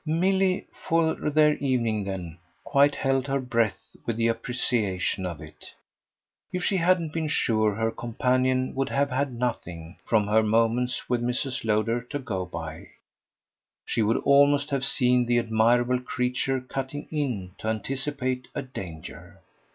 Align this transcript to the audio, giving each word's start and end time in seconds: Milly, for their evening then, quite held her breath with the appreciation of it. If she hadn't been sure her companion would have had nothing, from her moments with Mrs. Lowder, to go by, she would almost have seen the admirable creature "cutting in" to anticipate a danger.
Milly, 0.03 0.65
for 0.71 1.13
their 1.13 1.53
evening 1.57 2.05
then, 2.05 2.39
quite 2.63 2.95
held 2.95 3.27
her 3.27 3.39
breath 3.39 3.95
with 4.03 4.15
the 4.17 4.25
appreciation 4.29 5.27
of 5.27 5.39
it. 5.41 5.71
If 6.51 6.63
she 6.63 6.77
hadn't 6.77 7.13
been 7.13 7.27
sure 7.27 7.75
her 7.75 7.91
companion 7.91 8.73
would 8.73 8.89
have 8.89 9.11
had 9.11 9.31
nothing, 9.31 9.97
from 10.03 10.25
her 10.25 10.41
moments 10.41 11.07
with 11.07 11.21
Mrs. 11.21 11.63
Lowder, 11.65 12.01
to 12.01 12.17
go 12.17 12.47
by, 12.47 12.87
she 13.85 14.01
would 14.01 14.17
almost 14.23 14.71
have 14.71 14.83
seen 14.83 15.27
the 15.27 15.37
admirable 15.37 15.99
creature 15.99 16.59
"cutting 16.61 17.07
in" 17.11 17.51
to 17.59 17.67
anticipate 17.67 18.47
a 18.55 18.63
danger. 18.63 19.39